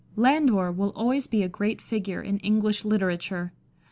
[0.19, 3.53] jANDOR will always be a great figure in English literature.